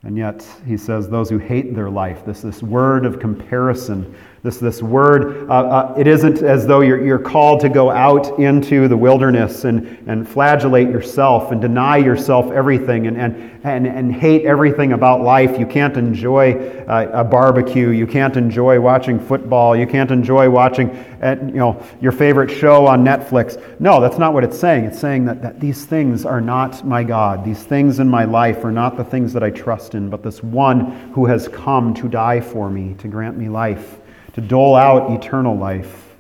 And 0.04 0.20
yet, 0.20 0.48
he 0.68 0.78
says, 0.78 1.10
those 1.10 1.32
who 1.32 1.40
hate 1.40 1.74
their 1.74 1.90
life, 1.90 2.24
this, 2.28 2.44
this 2.44 2.62
word 2.62 3.08
of 3.08 3.20
comparison 3.20 4.16
this, 4.44 4.58
this 4.58 4.82
word, 4.82 5.48
uh, 5.52 5.54
uh, 5.54 5.96
it 6.00 6.08
isn't 6.08 6.42
as 6.42 6.66
though 6.66 6.80
you're, 6.80 7.06
you're 7.06 7.20
called 7.20 7.60
to 7.60 7.70
go 7.70 7.92
out 7.92 8.40
into 8.40 8.88
the 8.88 8.98
wilderness 8.98 9.66
and, 9.66 9.86
and 10.08 10.28
flagellate 10.28 10.90
yourself 10.90 11.52
and 11.52 11.62
deny 11.62 11.98
yourself 11.98 12.52
everything 12.52 13.06
and, 13.06 13.22
and, 13.22 13.62
and, 13.64 13.86
and 13.86 14.12
hate 14.12 14.44
everything 14.46 14.94
about 14.94 15.22
life. 15.22 15.60
You 15.60 15.68
can't 15.68 15.96
enjoy 15.96 16.54
uh, 16.88 17.12
a 17.14 17.24
barbecue. 17.24 17.90
You 17.90 18.08
can't 18.08 18.36
enjoy 18.36 18.80
watching 18.80 19.20
football. 19.20 19.76
You 19.76 19.86
can't 19.86 20.10
enjoy 20.10 20.50
watching 20.50 20.90
uh, 21.22 21.36
you 21.46 21.54
know, 21.54 21.86
your 22.02 22.12
favorite 22.12 22.50
show 22.50 22.88
on 22.88 23.06
Netflix. 23.06 23.62
No, 23.80 24.02
that's 24.02 24.18
not 24.18 24.34
what 24.34 24.44
it's 24.44 24.58
saying. 24.58 24.86
It's 24.86 24.98
saying 24.98 25.26
that, 25.26 25.44
that 25.44 25.60
these 25.60 25.86
things 25.86 26.26
are 26.26 26.42
not 26.42 26.84
my 26.84 27.04
God. 27.04 27.46
These 27.46 27.62
things 27.62 28.00
in 28.00 28.10
my 28.10 28.26
life 28.26 28.66
are 28.66 28.72
not 28.72 28.98
the 28.98 29.04
things 29.04 29.34
that 29.34 29.44
I 29.44 29.52
trust 29.52 29.94
in, 29.94 30.10
but 30.10 30.24
this 30.24 30.42
one 30.42 31.12
who 31.12 31.28
has 31.28 31.48
come 31.48 31.94
to 31.94 32.10
die 32.10 32.42
for 32.42 32.72
me, 32.72 32.96
to 32.96 33.08
grant 33.08 33.38
me 33.38 33.48
life 33.48 34.01
to 34.34 34.42
dole 34.42 34.76
out 34.76 35.12
eternal 35.12 35.58
life. 35.58 36.16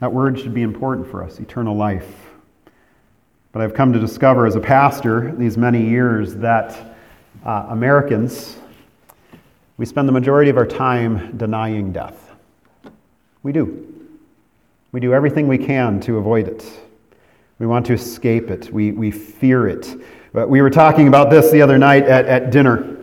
That 0.00 0.12
word 0.12 0.38
should 0.38 0.54
be 0.54 0.62
important 0.62 1.08
for 1.08 1.22
us 1.22 1.38
eternal 1.38 1.76
life. 1.76 2.30
But 3.52 3.62
I've 3.62 3.74
come 3.74 3.92
to 3.92 4.00
discover 4.00 4.46
as 4.46 4.56
a 4.56 4.60
pastor 4.60 5.32
these 5.36 5.56
many 5.56 5.84
years 5.84 6.34
that 6.36 6.96
uh, 7.44 7.66
Americans, 7.68 8.56
we 9.76 9.86
spend 9.86 10.08
the 10.08 10.12
majority 10.12 10.50
of 10.50 10.56
our 10.56 10.66
time 10.66 11.36
denying 11.36 11.92
death. 11.92 12.32
We 13.42 13.52
do. 13.52 13.88
We 14.92 15.00
do 15.00 15.12
everything 15.12 15.48
we 15.48 15.58
can 15.58 16.00
to 16.00 16.18
avoid 16.18 16.48
it. 16.48 16.64
We 17.58 17.66
want 17.66 17.86
to 17.86 17.92
escape 17.92 18.50
it. 18.50 18.72
We, 18.72 18.92
we 18.92 19.10
fear 19.10 19.68
it. 19.68 19.94
But 20.32 20.48
we 20.48 20.62
were 20.62 20.70
talking 20.70 21.08
about 21.08 21.30
this 21.30 21.50
the 21.50 21.62
other 21.62 21.78
night 21.78 22.04
at, 22.04 22.26
at 22.26 22.50
dinner. 22.50 22.96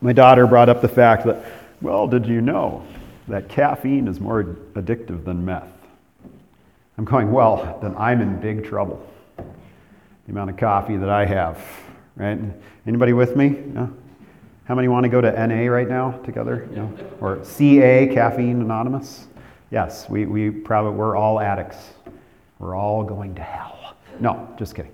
My 0.00 0.12
daughter 0.12 0.46
brought 0.46 0.68
up 0.68 0.80
the 0.80 0.88
fact 0.88 1.26
that 1.26 1.44
well, 1.82 2.06
did 2.06 2.26
you 2.26 2.40
know 2.40 2.86
that 3.28 3.48
caffeine 3.48 4.08
is 4.08 4.20
more 4.20 4.44
addictive 4.74 5.24
than 5.24 5.44
meth? 5.44 5.68
I'm 6.96 7.04
going, 7.04 7.32
well, 7.32 7.78
then 7.82 7.94
I'm 7.96 8.20
in 8.20 8.40
big 8.40 8.64
trouble. 8.64 9.04
The 9.36 10.30
amount 10.30 10.50
of 10.50 10.56
coffee 10.56 10.96
that 10.96 11.08
I 11.08 11.24
have, 11.24 11.60
right? 12.16 12.38
Anybody 12.86 13.12
with 13.12 13.34
me? 13.36 13.48
No? 13.48 13.92
How 14.64 14.76
many 14.76 14.86
want 14.86 15.04
to 15.04 15.08
go 15.08 15.20
to 15.20 15.46
NA 15.46 15.66
right 15.66 15.88
now 15.88 16.12
together? 16.24 16.68
No? 16.70 16.92
Or 17.20 17.44
CA, 17.44 18.06
Caffeine 18.06 18.60
Anonymous? 18.60 19.26
Yes, 19.70 20.08
we, 20.08 20.26
we 20.26 20.50
probably, 20.50 20.92
we're 20.92 21.16
all 21.16 21.40
addicts. 21.40 21.78
We're 22.58 22.76
all 22.76 23.02
going 23.02 23.34
to 23.34 23.42
hell. 23.42 23.96
No, 24.20 24.48
just 24.56 24.76
kidding. 24.76 24.92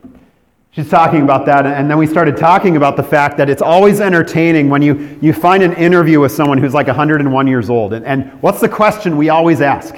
She's 0.78 0.88
talking 0.88 1.23
about 1.23 1.44
that, 1.47 1.66
and 1.66 1.90
then 1.90 1.99
we 1.99 2.06
started 2.06 2.37
talking 2.37 2.76
about 2.76 2.97
the 2.97 3.02
fact 3.02 3.37
that 3.38 3.50
it's 3.50 3.62
always 3.62 4.00
entertaining 4.00 4.70
when 4.70 4.80
you, 4.80 5.18
you 5.20 5.32
find 5.32 5.64
an 5.64 5.73
interview 5.73 6.20
with 6.20 6.30
someone 6.30 6.56
who's 6.56 6.73
like 6.73 6.87
101 6.87 7.47
years 7.49 7.68
old. 7.68 7.94
And, 7.94 8.06
and 8.06 8.40
what's 8.42 8.61
the 8.61 8.68
question 8.68 9.16
we 9.16 9.28
always 9.28 9.61
ask? 9.61 9.97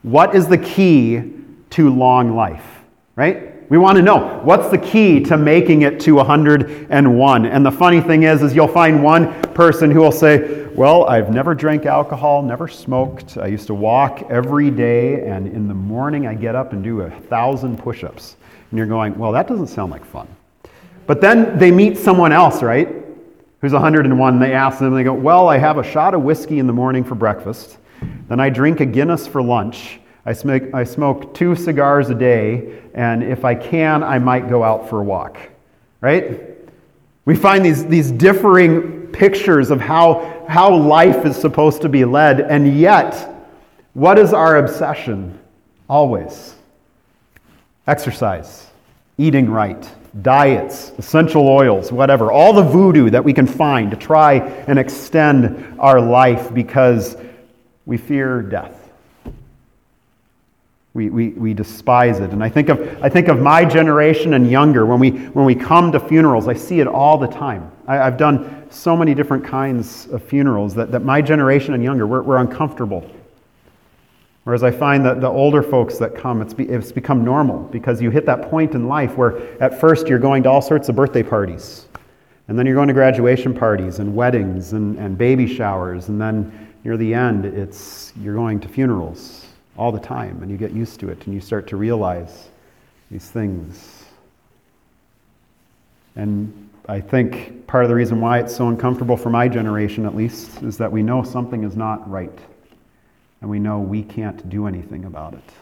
What 0.00 0.34
is 0.34 0.46
the 0.46 0.56
key 0.56 1.34
to 1.68 1.94
long 1.94 2.34
life? 2.34 2.64
Right? 3.14 3.70
We 3.70 3.76
want 3.76 3.96
to 3.96 4.02
know 4.02 4.40
what's 4.42 4.70
the 4.70 4.78
key 4.78 5.20
to 5.24 5.36
making 5.36 5.82
it 5.82 6.00
to 6.00 6.14
101. 6.14 7.44
And 7.44 7.66
the 7.66 7.70
funny 7.70 8.00
thing 8.00 8.22
is, 8.22 8.40
is 8.40 8.54
you'll 8.54 8.66
find 8.66 9.02
one 9.02 9.38
person 9.52 9.90
who 9.90 10.00
will 10.00 10.12
say, 10.12 10.64
"Well, 10.68 11.04
I've 11.10 11.30
never 11.30 11.54
drank 11.54 11.84
alcohol, 11.84 12.40
never 12.40 12.68
smoked. 12.68 13.36
I 13.36 13.48
used 13.48 13.66
to 13.66 13.74
walk 13.74 14.30
every 14.30 14.70
day, 14.70 15.26
and 15.26 15.46
in 15.46 15.68
the 15.68 15.74
morning 15.74 16.26
I 16.26 16.32
get 16.32 16.54
up 16.54 16.72
and 16.72 16.82
do 16.82 17.02
a 17.02 17.10
thousand 17.10 17.78
push-ups." 17.78 18.36
And 18.74 18.78
you're 18.80 18.88
going, 18.88 19.16
well, 19.16 19.30
that 19.30 19.46
doesn't 19.46 19.68
sound 19.68 19.92
like 19.92 20.04
fun. 20.04 20.26
But 21.06 21.20
then 21.20 21.60
they 21.60 21.70
meet 21.70 21.96
someone 21.96 22.32
else, 22.32 22.60
right? 22.60 22.88
Who's 23.60 23.72
101. 23.72 24.32
And 24.32 24.42
They 24.42 24.52
ask 24.52 24.80
them, 24.80 24.92
they 24.92 25.04
go, 25.04 25.12
well, 25.12 25.48
I 25.48 25.58
have 25.58 25.78
a 25.78 25.84
shot 25.84 26.12
of 26.12 26.22
whiskey 26.22 26.58
in 26.58 26.66
the 26.66 26.72
morning 26.72 27.04
for 27.04 27.14
breakfast. 27.14 27.78
Then 28.28 28.40
I 28.40 28.50
drink 28.50 28.80
a 28.80 28.84
Guinness 28.84 29.28
for 29.28 29.40
lunch. 29.40 30.00
I 30.26 30.32
smoke, 30.32 30.74
I 30.74 30.82
smoke 30.82 31.34
two 31.34 31.54
cigars 31.54 32.10
a 32.10 32.16
day. 32.16 32.82
And 32.94 33.22
if 33.22 33.44
I 33.44 33.54
can, 33.54 34.02
I 34.02 34.18
might 34.18 34.48
go 34.48 34.64
out 34.64 34.90
for 34.90 34.98
a 34.98 35.04
walk, 35.04 35.38
right? 36.00 36.40
We 37.26 37.36
find 37.36 37.64
these, 37.64 37.86
these 37.86 38.10
differing 38.10 39.06
pictures 39.12 39.70
of 39.70 39.80
how, 39.80 40.44
how 40.48 40.74
life 40.74 41.24
is 41.24 41.36
supposed 41.36 41.80
to 41.82 41.88
be 41.88 42.04
led. 42.04 42.40
And 42.40 42.76
yet, 42.76 43.36
what 43.92 44.18
is 44.18 44.32
our 44.32 44.56
obsession? 44.56 45.38
Always 45.88 46.56
exercise, 47.86 48.66
eating 49.18 49.50
right, 49.50 49.90
diets, 50.22 50.92
essential 50.98 51.48
oils, 51.48 51.90
whatever, 51.90 52.30
all 52.30 52.52
the 52.52 52.62
voodoo 52.62 53.10
that 53.10 53.24
we 53.24 53.32
can 53.32 53.46
find 53.46 53.90
to 53.90 53.96
try 53.96 54.34
and 54.66 54.78
extend 54.78 55.78
our 55.78 56.00
life 56.00 56.52
because 56.54 57.16
we 57.86 57.96
fear 57.96 58.42
death. 58.42 58.80
We, 60.94 61.10
we, 61.10 61.30
we 61.30 61.54
despise 61.54 62.20
it. 62.20 62.30
And 62.30 62.42
I 62.42 62.48
think, 62.48 62.68
of, 62.68 63.02
I 63.02 63.08
think 63.08 63.26
of 63.26 63.40
my 63.40 63.64
generation 63.64 64.34
and 64.34 64.48
younger. 64.48 64.86
When 64.86 65.00
we, 65.00 65.10
when 65.10 65.44
we 65.44 65.56
come 65.56 65.90
to 65.90 65.98
funerals, 65.98 66.46
I 66.46 66.54
see 66.54 66.78
it 66.78 66.86
all 66.86 67.18
the 67.18 67.26
time. 67.26 67.72
I, 67.88 67.96
have 67.96 68.16
done 68.16 68.70
so 68.70 68.96
many 68.96 69.12
different 69.12 69.44
kinds 69.44 70.06
of 70.06 70.22
funerals 70.22 70.72
that, 70.76 70.92
that 70.92 71.00
my 71.00 71.20
generation 71.20 71.74
and 71.74 71.82
younger, 71.82 72.06
we're, 72.06 72.22
we're 72.22 72.36
uncomfortable 72.36 73.10
Whereas 74.44 74.62
I 74.62 74.70
find 74.70 75.04
that 75.06 75.22
the 75.22 75.28
older 75.28 75.62
folks 75.62 75.96
that 75.98 76.14
come, 76.14 76.42
it's, 76.42 76.52
be, 76.52 76.64
it's 76.64 76.92
become 76.92 77.24
normal 77.24 77.60
because 77.64 78.00
you 78.00 78.10
hit 78.10 78.26
that 78.26 78.50
point 78.50 78.74
in 78.74 78.88
life 78.88 79.16
where 79.16 79.40
at 79.62 79.80
first 79.80 80.06
you're 80.06 80.18
going 80.18 80.42
to 80.42 80.50
all 80.50 80.60
sorts 80.60 80.90
of 80.90 80.96
birthday 80.96 81.22
parties. 81.22 81.86
And 82.48 82.58
then 82.58 82.66
you're 82.66 82.74
going 82.74 82.88
to 82.88 82.94
graduation 82.94 83.54
parties 83.54 84.00
and 84.00 84.14
weddings 84.14 84.74
and, 84.74 84.98
and 84.98 85.16
baby 85.16 85.46
showers. 85.46 86.10
And 86.10 86.20
then 86.20 86.74
near 86.84 86.98
the 86.98 87.14
end, 87.14 87.46
it's, 87.46 88.12
you're 88.20 88.34
going 88.34 88.60
to 88.60 88.68
funerals 88.68 89.46
all 89.78 89.90
the 89.90 90.00
time. 90.00 90.42
And 90.42 90.50
you 90.50 90.58
get 90.58 90.72
used 90.72 91.00
to 91.00 91.08
it 91.08 91.24
and 91.24 91.34
you 91.34 91.40
start 91.40 91.66
to 91.68 91.76
realize 91.76 92.50
these 93.10 93.30
things. 93.30 94.04
And 96.16 96.68
I 96.86 97.00
think 97.00 97.66
part 97.66 97.82
of 97.82 97.88
the 97.88 97.96
reason 97.96 98.20
why 98.20 98.40
it's 98.40 98.54
so 98.54 98.68
uncomfortable 98.68 99.16
for 99.16 99.30
my 99.30 99.48
generation, 99.48 100.04
at 100.04 100.14
least, 100.14 100.62
is 100.62 100.76
that 100.76 100.92
we 100.92 101.02
know 101.02 101.22
something 101.22 101.64
is 101.64 101.76
not 101.76 102.08
right 102.10 102.38
and 103.44 103.50
we 103.50 103.58
know 103.58 103.78
we 103.78 104.02
can't 104.02 104.48
do 104.48 104.66
anything 104.66 105.04
about 105.04 105.34
it. 105.34 105.52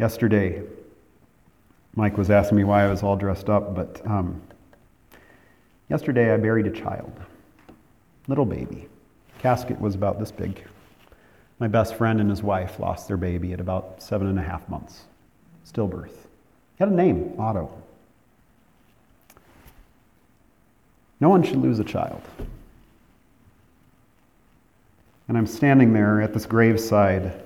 Yesterday, 0.00 0.64
Mike 1.94 2.18
was 2.18 2.28
asking 2.28 2.58
me 2.58 2.64
why 2.64 2.84
I 2.84 2.90
was 2.90 3.04
all 3.04 3.14
dressed 3.14 3.48
up, 3.48 3.72
but 3.72 4.04
um, 4.04 4.42
yesterday 5.88 6.34
I 6.34 6.36
buried 6.36 6.66
a 6.66 6.72
child, 6.72 7.12
little 8.26 8.44
baby. 8.44 8.88
Casket 9.38 9.80
was 9.80 9.94
about 9.94 10.18
this 10.18 10.32
big. 10.32 10.64
My 11.60 11.68
best 11.68 11.94
friend 11.94 12.20
and 12.20 12.28
his 12.28 12.42
wife 12.42 12.80
lost 12.80 13.06
their 13.06 13.16
baby 13.16 13.52
at 13.52 13.60
about 13.60 14.02
seven 14.02 14.26
and 14.26 14.40
a 14.40 14.42
half 14.42 14.68
months, 14.68 15.04
stillbirth. 15.64 16.08
He 16.08 16.80
had 16.80 16.88
a 16.88 16.96
name, 16.96 17.32
Otto. 17.38 17.70
No 21.20 21.28
one 21.28 21.44
should 21.44 21.58
lose 21.58 21.78
a 21.78 21.84
child. 21.84 22.22
And 25.28 25.36
I'm 25.36 25.46
standing 25.46 25.92
there 25.92 26.22
at 26.22 26.32
this 26.32 26.46
graveside 26.46 27.42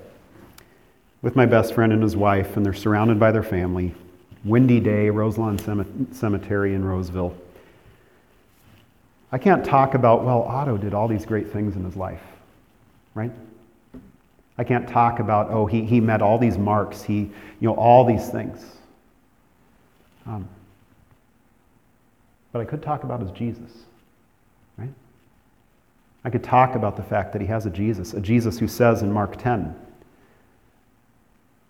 with 1.21 1.37
my 1.37 1.47
best 1.47 1.75
friend 1.75 1.93
and 1.93 2.03
his 2.03 2.17
wife, 2.17 2.57
and 2.57 2.65
they're 2.65 2.73
surrounded 2.73 3.19
by 3.19 3.33
their 3.33 3.43
family. 3.43 3.95
Windy 4.45 4.81
day, 4.81 5.11
Roselawn 5.11 5.59
Cemetery 6.13 6.75
in 6.75 6.85
Roseville. 6.85 7.37
I 9.31 9.39
can't 9.39 9.65
talk 9.65 9.95
about, 9.95 10.25
well, 10.25 10.43
Otto 10.43 10.77
did 10.77 10.95
all 10.95 11.09
these 11.09 11.25
great 11.25 11.51
things 11.51 11.75
in 11.77 11.85
his 11.85 11.97
life, 11.97 12.23
right? 13.15 13.31
I 14.59 14.65
can't 14.65 14.89
talk 14.89 15.21
about, 15.21 15.51
oh, 15.51 15.67
he, 15.67 15.85
he 15.85 16.01
met 16.01 16.23
all 16.23 16.39
these 16.39 16.59
marks, 16.59 17.03
he, 17.03 17.31
you 17.61 17.69
know, 17.69 17.75
all 17.75 18.05
these 18.05 18.29
things. 18.29 18.65
Um, 20.27 20.49
but 22.53 22.61
I 22.61 22.65
could 22.65 22.83
talk 22.83 23.05
about 23.05 23.21
his 23.21 23.31
Jesus? 23.31 23.71
I 26.25 26.31
could 26.31 26.45
talk 26.45 26.75
about 26.75 26.97
the 26.97 27.03
fact 27.03 27.33
that 27.33 27.41
he 27.41 27.49
has 27.49 27.67
a 27.67 27.71
Jesus, 27.71 28.15
a 28.15 28.21
Jesus 28.21 28.59
who 28.59 28.69
says 28.69 29.03
in 29.03 29.13
Mark 29.13 29.37
10, 29.37 29.75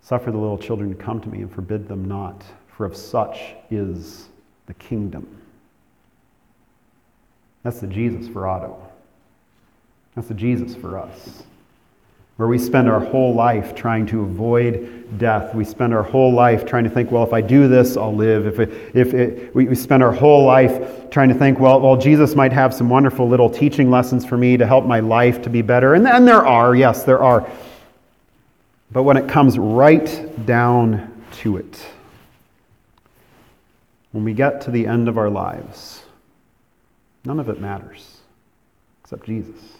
Suffer 0.01 0.31
the 0.31 0.37
little 0.37 0.57
children 0.57 0.89
to 0.89 0.95
come 0.95 1.21
to 1.21 1.29
me 1.29 1.41
and 1.41 1.51
forbid 1.51 1.87
them 1.87 2.05
not, 2.05 2.43
for 2.67 2.85
of 2.85 2.95
such 2.95 3.55
is 3.71 4.27
the 4.65 4.73
kingdom. 4.75 5.25
That's 7.63 7.79
the 7.79 7.87
Jesus 7.87 8.27
for 8.27 8.47
Otto. 8.47 8.77
That's 10.13 10.27
the 10.27 10.33
Jesus 10.33 10.75
for 10.75 10.99
us 10.99 11.43
where 12.43 12.49
we 12.49 12.59
spend 12.59 12.89
our 12.89 12.99
whole 12.99 13.33
life 13.33 13.73
trying 13.73 14.05
to 14.05 14.19
avoid 14.19 15.17
death. 15.17 15.55
We 15.55 15.63
spend 15.63 15.93
our 15.93 16.03
whole 16.03 16.33
life 16.33 16.65
trying 16.65 16.83
to 16.83 16.89
think, 16.89 17.09
well, 17.09 17.23
if 17.23 17.31
I 17.31 17.39
do 17.39 17.69
this, 17.69 17.95
I'll 17.95 18.13
live. 18.13 18.45
If, 18.45 18.59
it, 18.59 18.93
if 18.93 19.13
it, 19.13 19.55
we, 19.55 19.63
we 19.63 19.75
spend 19.75 20.03
our 20.03 20.11
whole 20.11 20.43
life 20.43 21.09
trying 21.09 21.29
to 21.29 21.35
think, 21.35 21.57
well, 21.57 21.79
well, 21.79 21.95
Jesus 21.95 22.35
might 22.35 22.51
have 22.51 22.73
some 22.73 22.89
wonderful 22.89 23.29
little 23.29 23.49
teaching 23.49 23.89
lessons 23.89 24.25
for 24.25 24.35
me 24.35 24.57
to 24.57 24.67
help 24.67 24.85
my 24.85 24.99
life 24.99 25.41
to 25.43 25.49
be 25.49 25.61
better. 25.61 25.93
And, 25.93 26.05
and 26.05 26.27
there 26.27 26.45
are, 26.45 26.75
yes, 26.75 27.03
there 27.03 27.23
are. 27.23 27.49
But 28.91 29.03
when 29.03 29.15
it 29.15 29.29
comes 29.29 29.57
right 29.57 30.45
down 30.45 31.23
to 31.35 31.55
it, 31.55 31.87
when 34.11 34.25
we 34.25 34.33
get 34.33 34.59
to 34.63 34.71
the 34.71 34.85
end 34.85 35.07
of 35.07 35.17
our 35.17 35.29
lives, 35.29 36.03
none 37.23 37.39
of 37.39 37.47
it 37.47 37.61
matters 37.61 38.17
except 39.01 39.27
Jesus. 39.27 39.72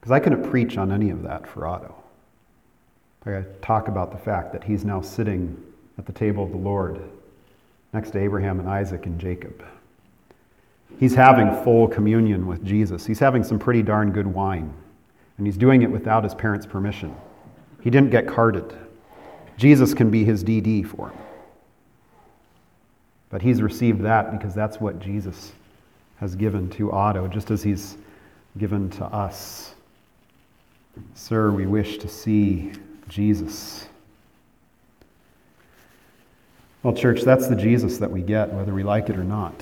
Because 0.00 0.12
I 0.12 0.20
couldn't 0.20 0.48
preach 0.48 0.78
on 0.78 0.92
any 0.92 1.10
of 1.10 1.22
that 1.22 1.46
for 1.46 1.66
Otto. 1.66 1.94
I 3.26 3.44
talk 3.60 3.88
about 3.88 4.12
the 4.12 4.18
fact 4.18 4.52
that 4.52 4.64
he's 4.64 4.84
now 4.84 5.02
sitting 5.02 5.62
at 5.98 6.06
the 6.06 6.12
table 6.12 6.44
of 6.44 6.50
the 6.50 6.56
Lord 6.56 7.00
next 7.92 8.12
to 8.12 8.18
Abraham 8.18 8.60
and 8.60 8.68
Isaac 8.68 9.04
and 9.04 9.20
Jacob. 9.20 9.62
He's 10.98 11.14
having 11.14 11.62
full 11.62 11.86
communion 11.86 12.46
with 12.46 12.64
Jesus. 12.64 13.04
He's 13.06 13.18
having 13.18 13.44
some 13.44 13.58
pretty 13.58 13.82
darn 13.82 14.10
good 14.10 14.26
wine, 14.26 14.72
and 15.36 15.46
he's 15.46 15.56
doing 15.56 15.82
it 15.82 15.90
without 15.90 16.24
his 16.24 16.34
parents' 16.34 16.66
permission. 16.66 17.14
He 17.82 17.90
didn't 17.90 18.10
get 18.10 18.26
carded. 18.26 18.76
Jesus 19.56 19.92
can 19.94 20.10
be 20.10 20.24
his 20.24 20.42
DD 20.42 20.86
for 20.86 21.10
him. 21.10 21.18
But 23.28 23.42
he's 23.42 23.62
received 23.62 24.02
that 24.02 24.32
because 24.32 24.54
that's 24.54 24.80
what 24.80 24.98
Jesus 24.98 25.52
has 26.18 26.34
given 26.34 26.68
to 26.70 26.90
Otto, 26.90 27.28
just 27.28 27.50
as 27.50 27.62
he's 27.62 27.96
given 28.58 28.90
to 28.90 29.04
us. 29.04 29.74
Sir, 31.14 31.50
we 31.50 31.66
wish 31.66 31.98
to 31.98 32.08
see 32.08 32.72
Jesus. 33.08 33.86
Well, 36.82 36.94
church, 36.94 37.22
that's 37.22 37.48
the 37.48 37.56
Jesus 37.56 37.98
that 37.98 38.10
we 38.10 38.22
get, 38.22 38.52
whether 38.52 38.72
we 38.72 38.82
like 38.82 39.10
it 39.10 39.16
or 39.16 39.24
not. 39.24 39.54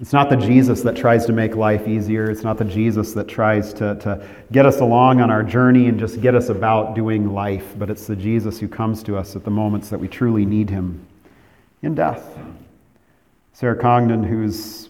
It's 0.00 0.12
not 0.12 0.30
the 0.30 0.36
Jesus 0.36 0.80
that 0.82 0.96
tries 0.96 1.26
to 1.26 1.32
make 1.32 1.56
life 1.56 1.86
easier. 1.86 2.30
It's 2.30 2.42
not 2.42 2.56
the 2.56 2.64
Jesus 2.64 3.12
that 3.12 3.28
tries 3.28 3.74
to, 3.74 3.96
to 3.96 4.26
get 4.50 4.64
us 4.64 4.80
along 4.80 5.20
on 5.20 5.30
our 5.30 5.42
journey 5.42 5.88
and 5.88 5.98
just 5.98 6.20
get 6.20 6.34
us 6.34 6.48
about 6.48 6.94
doing 6.94 7.34
life, 7.34 7.74
but 7.78 7.90
it's 7.90 8.06
the 8.06 8.16
Jesus 8.16 8.58
who 8.58 8.68
comes 8.68 9.02
to 9.02 9.16
us 9.16 9.36
at 9.36 9.44
the 9.44 9.50
moments 9.50 9.90
that 9.90 9.98
we 9.98 10.08
truly 10.08 10.46
need 10.46 10.70
him 10.70 11.06
in 11.82 11.94
death. 11.94 12.38
Sarah 13.52 13.76
Condon, 13.76 14.22
who's 14.22 14.89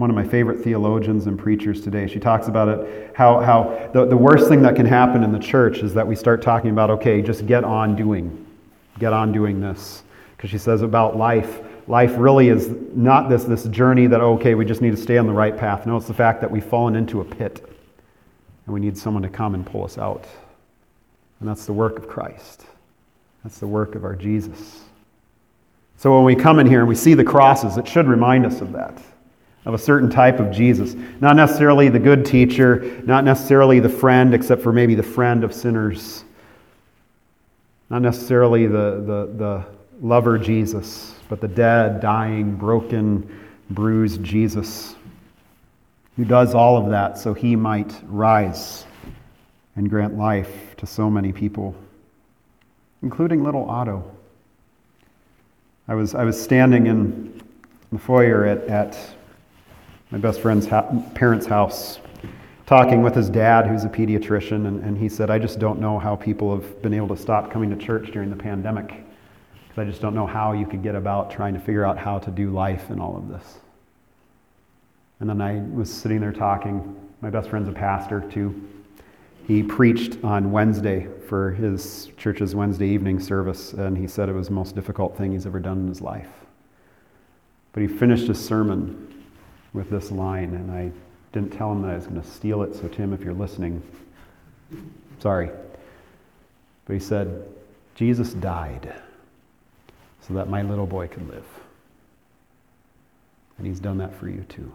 one 0.00 0.08
of 0.08 0.16
my 0.16 0.24
favorite 0.24 0.64
theologians 0.64 1.26
and 1.26 1.38
preachers 1.38 1.82
today. 1.82 2.06
She 2.06 2.18
talks 2.18 2.48
about 2.48 2.68
it 2.68 3.14
how, 3.14 3.38
how 3.40 3.90
the, 3.92 4.06
the 4.06 4.16
worst 4.16 4.48
thing 4.48 4.62
that 4.62 4.74
can 4.74 4.86
happen 4.86 5.22
in 5.22 5.30
the 5.30 5.38
church 5.38 5.80
is 5.80 5.92
that 5.92 6.06
we 6.06 6.16
start 6.16 6.40
talking 6.40 6.70
about, 6.70 6.88
okay, 6.88 7.20
just 7.20 7.46
get 7.46 7.64
on 7.64 7.96
doing, 7.96 8.46
get 8.98 9.12
on 9.12 9.30
doing 9.30 9.60
this. 9.60 10.02
Because 10.34 10.48
she 10.48 10.56
says 10.56 10.80
about 10.80 11.18
life, 11.18 11.60
life 11.86 12.14
really 12.16 12.48
is 12.48 12.70
not 12.94 13.28
this, 13.28 13.44
this 13.44 13.64
journey 13.64 14.06
that, 14.06 14.22
oh, 14.22 14.36
okay, 14.36 14.54
we 14.54 14.64
just 14.64 14.80
need 14.80 14.92
to 14.92 14.96
stay 14.96 15.18
on 15.18 15.26
the 15.26 15.34
right 15.34 15.54
path. 15.54 15.84
No, 15.84 15.98
it's 15.98 16.06
the 16.06 16.14
fact 16.14 16.40
that 16.40 16.50
we've 16.50 16.64
fallen 16.64 16.96
into 16.96 17.20
a 17.20 17.24
pit 17.24 17.62
and 18.64 18.72
we 18.72 18.80
need 18.80 18.96
someone 18.96 19.22
to 19.22 19.28
come 19.28 19.54
and 19.54 19.66
pull 19.66 19.84
us 19.84 19.98
out. 19.98 20.24
And 21.40 21.48
that's 21.48 21.66
the 21.66 21.74
work 21.74 21.98
of 21.98 22.08
Christ, 22.08 22.64
that's 23.44 23.58
the 23.58 23.66
work 23.66 23.94
of 23.96 24.04
our 24.04 24.16
Jesus. 24.16 24.80
So 25.98 26.16
when 26.16 26.24
we 26.24 26.34
come 26.34 26.58
in 26.58 26.66
here 26.66 26.78
and 26.78 26.88
we 26.88 26.94
see 26.94 27.12
the 27.12 27.22
crosses, 27.22 27.76
it 27.76 27.86
should 27.86 28.08
remind 28.08 28.46
us 28.46 28.62
of 28.62 28.72
that 28.72 29.02
of 29.64 29.74
a 29.74 29.78
certain 29.78 30.08
type 30.08 30.40
of 30.40 30.50
Jesus. 30.50 30.94
Not 31.20 31.36
necessarily 31.36 31.88
the 31.88 31.98
good 31.98 32.24
teacher, 32.24 33.02
not 33.04 33.24
necessarily 33.24 33.80
the 33.80 33.88
friend, 33.88 34.34
except 34.34 34.62
for 34.62 34.72
maybe 34.72 34.94
the 34.94 35.02
friend 35.02 35.44
of 35.44 35.52
sinners. 35.52 36.24
Not 37.90 38.02
necessarily 38.02 38.66
the, 38.66 39.02
the, 39.04 39.32
the 39.36 39.64
lover 40.00 40.38
Jesus, 40.38 41.14
but 41.28 41.40
the 41.40 41.48
dead, 41.48 42.00
dying, 42.00 42.56
broken, 42.56 43.28
bruised 43.70 44.22
Jesus 44.22 44.96
who 46.20 46.26
does 46.26 46.54
all 46.54 46.76
of 46.76 46.90
that 46.90 47.16
so 47.16 47.32
he 47.32 47.56
might 47.56 47.94
rise 48.04 48.84
and 49.76 49.88
grant 49.88 50.18
life 50.18 50.76
to 50.76 50.86
so 50.86 51.08
many 51.08 51.32
people, 51.32 51.74
including 53.02 53.42
little 53.42 53.68
Otto. 53.70 54.04
I 55.88 55.94
was, 55.94 56.14
I 56.14 56.24
was 56.24 56.38
standing 56.38 56.88
in 56.88 57.40
the 57.90 57.98
foyer 57.98 58.44
at, 58.44 58.58
at 58.64 58.98
my 60.10 60.18
best 60.18 60.40
friend's 60.40 60.66
ha- 60.66 60.88
parents' 61.14 61.46
house, 61.46 62.00
talking 62.66 63.02
with 63.02 63.14
his 63.14 63.30
dad, 63.30 63.66
who's 63.66 63.84
a 63.84 63.88
pediatrician, 63.88 64.66
and, 64.66 64.82
and 64.84 64.98
he 64.98 65.08
said, 65.08 65.30
I 65.30 65.38
just 65.38 65.58
don't 65.58 65.80
know 65.80 65.98
how 65.98 66.16
people 66.16 66.54
have 66.54 66.82
been 66.82 66.94
able 66.94 67.08
to 67.08 67.16
stop 67.16 67.50
coming 67.50 67.70
to 67.70 67.76
church 67.76 68.10
during 68.12 68.30
the 68.30 68.36
pandemic. 68.36 68.88
Because 69.68 69.78
I 69.78 69.84
just 69.84 70.00
don't 70.00 70.14
know 70.14 70.26
how 70.26 70.52
you 70.52 70.66
could 70.66 70.82
get 70.82 70.96
about 70.96 71.30
trying 71.30 71.54
to 71.54 71.60
figure 71.60 71.84
out 71.84 71.96
how 71.96 72.18
to 72.18 72.30
do 72.30 72.50
life 72.50 72.90
in 72.90 73.00
all 73.00 73.16
of 73.16 73.28
this. 73.28 73.58
And 75.20 75.28
then 75.28 75.40
I 75.40 75.60
was 75.72 75.92
sitting 75.92 76.20
there 76.20 76.32
talking. 76.32 76.96
My 77.20 77.30
best 77.30 77.50
friend's 77.50 77.68
a 77.68 77.72
pastor, 77.72 78.20
too. 78.32 78.68
He 79.46 79.62
preached 79.62 80.24
on 80.24 80.50
Wednesday 80.50 81.06
for 81.28 81.52
his 81.52 82.10
church's 82.16 82.54
Wednesday 82.54 82.88
evening 82.88 83.20
service, 83.20 83.72
and 83.74 83.96
he 83.96 84.06
said 84.06 84.28
it 84.28 84.32
was 84.32 84.48
the 84.48 84.54
most 84.54 84.74
difficult 84.74 85.16
thing 85.16 85.32
he's 85.32 85.46
ever 85.46 85.60
done 85.60 85.80
in 85.80 85.88
his 85.88 86.00
life. 86.00 86.30
But 87.72 87.82
he 87.82 87.88
finished 87.88 88.26
his 88.26 88.44
sermon 88.44 89.19
with 89.72 89.90
this 89.90 90.10
line, 90.10 90.54
and 90.54 90.70
I 90.70 90.90
didn't 91.32 91.52
tell 91.52 91.72
him 91.72 91.82
that 91.82 91.92
I 91.92 91.94
was 91.94 92.06
going 92.06 92.20
to 92.20 92.26
steal 92.26 92.62
it. 92.62 92.74
So, 92.74 92.88
Tim, 92.88 93.12
if 93.12 93.22
you're 93.22 93.34
listening, 93.34 93.82
sorry. 95.20 95.50
But 96.86 96.94
he 96.94 97.00
said, 97.00 97.46
Jesus 97.94 98.32
died 98.34 98.94
so 100.26 100.34
that 100.34 100.48
my 100.48 100.62
little 100.62 100.86
boy 100.86 101.06
could 101.06 101.28
live. 101.28 101.46
And 103.58 103.66
he's 103.66 103.80
done 103.80 103.98
that 103.98 104.14
for 104.14 104.28
you 104.28 104.44
too. 104.48 104.72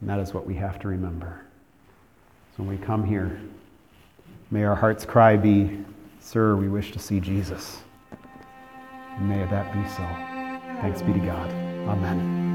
And 0.00 0.08
that 0.08 0.20
is 0.20 0.32
what 0.32 0.46
we 0.46 0.54
have 0.54 0.78
to 0.80 0.88
remember. 0.88 1.42
So 2.56 2.62
when 2.62 2.68
we 2.68 2.84
come 2.84 3.04
here, 3.04 3.40
may 4.50 4.64
our 4.64 4.76
heart's 4.76 5.04
cry 5.04 5.36
be, 5.36 5.84
Sir, 6.20 6.56
we 6.56 6.68
wish 6.68 6.92
to 6.92 6.98
see 6.98 7.20
Jesus. 7.20 7.80
And 9.16 9.28
may 9.28 9.44
that 9.44 9.72
be 9.72 9.88
so. 9.90 10.02
Thanks 10.80 11.02
be 11.02 11.12
to 11.12 11.18
God. 11.20 11.50
Amen. 11.88 12.45